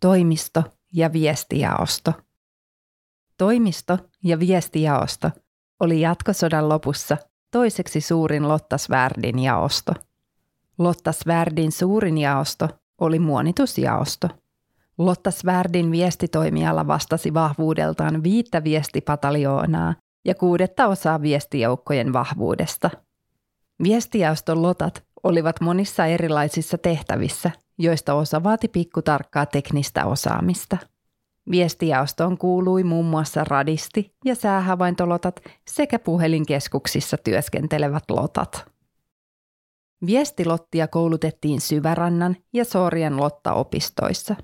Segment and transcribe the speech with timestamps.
[0.00, 2.12] Toimisto ja viestijaosto.
[3.38, 5.30] Toimisto ja viestijaosto
[5.80, 7.16] oli jatkosodan lopussa
[7.50, 9.92] toiseksi suurin Lottasvärdin jaosto.
[10.78, 14.28] Lottasvärdin suurin jaosto oli muonitusjaosto.
[14.98, 19.94] Lottasvärdin viestitoimiala vastasi vahvuudeltaan viittä viestipataljoonaa
[20.24, 22.90] ja kuudetta osaa viestijoukkojen vahvuudesta.
[23.82, 30.76] Viestijaoston lotat olivat monissa erilaisissa tehtävissä, joista osa vaati pikkutarkkaa teknistä osaamista.
[31.50, 38.66] Viestijaostoon kuului muun muassa radisti- ja säähavaintolotat sekä puhelinkeskuksissa työskentelevät lotat.
[40.06, 44.36] Viestilottia koulutettiin Syvärannan ja Sorjan lottaopistoissa.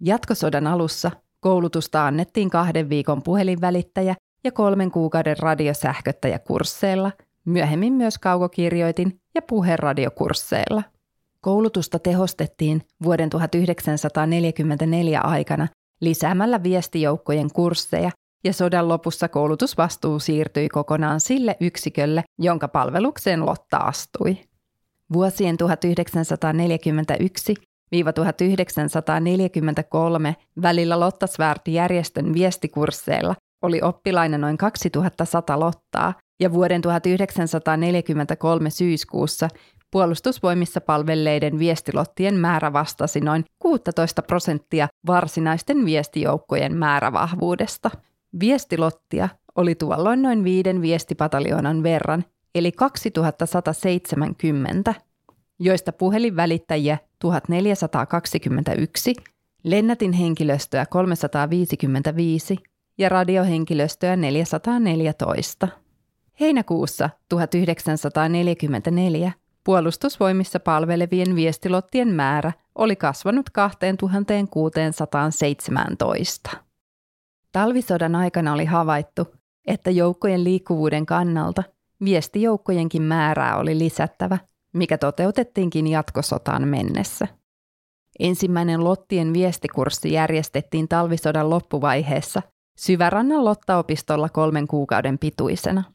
[0.00, 1.10] Jatkosodan alussa
[1.40, 7.12] koulutusta annettiin kahden viikon puhelinvälittäjä ja kolmen kuukauden radiosähköttäjäkursseilla,
[7.44, 10.82] myöhemmin myös kaukokirjoitin ja puheradiokursseilla.
[11.40, 15.68] Koulutusta tehostettiin vuoden 1944 aikana
[16.00, 18.10] lisäämällä viestijoukkojen kursseja
[18.44, 24.38] ja sodan lopussa koulutusvastuu siirtyi kokonaan sille yksikölle, jonka palvelukseen Lotta astui.
[25.12, 27.54] Vuosien 1941
[28.14, 39.48] 1943 välillä Lottasvärt-järjestön viestikursseilla oli oppilaina noin 2100 lottaa ja vuoden 1943 syyskuussa
[39.90, 47.90] puolustusvoimissa palvelleiden viestilottien määrä vastasi noin 16 prosenttia varsinaisten viestijoukkojen määrävahvuudesta.
[48.40, 52.24] Viestilottia oli tuolloin noin viiden viestipataljoonan verran,
[52.54, 54.94] eli 2170,
[55.58, 59.14] joista puhelinvälittäjiä 1421,
[59.64, 62.56] lennätin henkilöstöä 355
[62.98, 65.68] ja radiohenkilöstöä 414.
[66.40, 69.32] Heinäkuussa 1944
[69.70, 76.50] puolustusvoimissa palvelevien viestilottien määrä oli kasvanut 2617.
[77.52, 79.34] Talvisodan aikana oli havaittu,
[79.66, 81.62] että joukkojen liikkuvuuden kannalta
[82.04, 84.38] viestijoukkojenkin määrää oli lisättävä,
[84.72, 87.26] mikä toteutettiinkin jatkosotaan mennessä.
[88.18, 92.42] Ensimmäinen Lottien viestikurssi järjestettiin talvisodan loppuvaiheessa
[92.78, 95.84] Syvärannan Lottaopistolla kolmen kuukauden pituisena–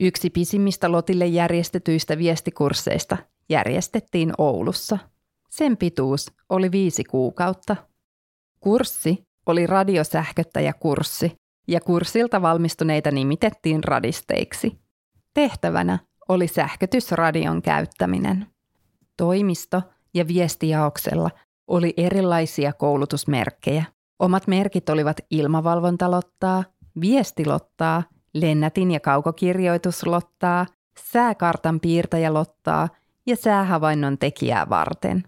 [0.00, 3.16] Yksi pisimmistä Lotille järjestetyistä viestikursseista
[3.48, 4.98] järjestettiin Oulussa.
[5.50, 7.76] Sen pituus oli viisi kuukautta.
[8.60, 11.32] Kurssi oli radiosähköttäjäkurssi
[11.68, 14.78] ja kurssilta valmistuneita nimitettiin radisteiksi.
[15.34, 18.46] Tehtävänä oli sähkötysradion käyttäminen.
[19.16, 19.82] Toimisto
[20.14, 21.30] ja viestijaoksella
[21.66, 23.84] oli erilaisia koulutusmerkkejä.
[24.18, 26.64] Omat merkit olivat ilmavalvontalottaa,
[27.00, 28.02] viestilottaa
[28.34, 30.66] lennätin- ja kaukokirjoituslottaa,
[30.98, 32.88] sääkartan piirtäjälottaa
[33.26, 35.22] ja säähavainnon tekijää varten.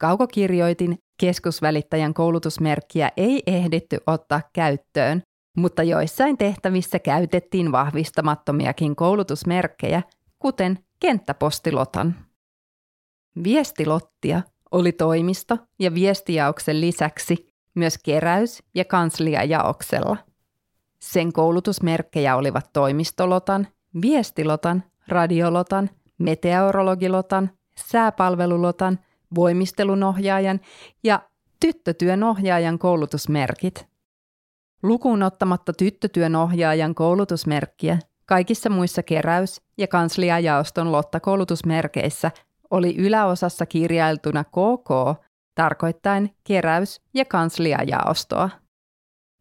[0.00, 5.22] Kaukokirjoitin keskusvälittäjän koulutusmerkkiä ei ehditty ottaa käyttöön,
[5.56, 10.02] mutta joissain tehtävissä käytettiin vahvistamattomiakin koulutusmerkkejä,
[10.38, 12.14] kuten kenttäpostilotan.
[13.44, 20.16] Viestilottia oli toimisto- ja viestijaoksen lisäksi myös keräys- ja kansliajaoksella–
[21.12, 23.66] sen koulutusmerkkejä olivat toimistolotan,
[24.02, 28.98] viestilotan, radiolotan, meteorologilotan, sääpalvelulotan,
[29.34, 30.60] voimistelunohjaajan
[31.04, 31.20] ja
[31.60, 33.86] tyttötyönohjaajan koulutusmerkit.
[34.82, 42.30] Lukuun ottamatta tyttötyönohjaajan koulutusmerkkiä kaikissa muissa keräys- ja kansliajaoston lottakoulutusmerkeissä
[42.70, 45.20] oli yläosassa kirjailtuna KK
[45.54, 48.50] tarkoittain keräys- ja kansliajaostoa.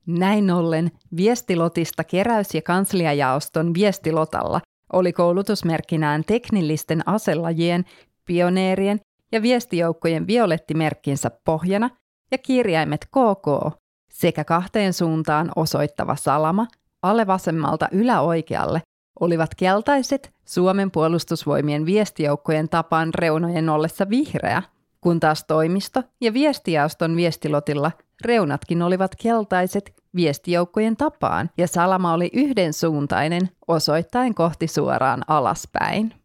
[0.08, 4.62] Näin ollen viestilotista keräys- ja kansliajaoston viestilotalla
[4.94, 7.86] oli koulutusmerkkinään teknillisten aselajien,
[8.26, 9.00] pioneerien
[9.32, 11.90] ja viestijoukkojen violettimerkkinsä pohjana
[12.32, 13.76] ja kirjaimet KK
[14.12, 16.68] sekä kahteen suuntaan osoittava salama
[17.02, 18.82] alle vasemmalta yläoikealle
[19.20, 24.64] olivat keltaiset Suomen puolustusvoimien viestijoukkojen tapaan reunojen ollessa vihreä,
[25.06, 27.92] kun taas toimisto- ja viestijaoston viestilotilla
[28.26, 36.25] Reunatkin olivat keltaiset viestijoukkojen tapaan ja salama oli yhdensuuntainen osoittain kohti suoraan alaspäin.